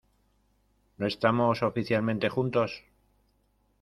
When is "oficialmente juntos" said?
1.61-2.83